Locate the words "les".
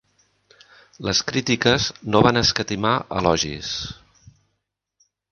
1.07-1.19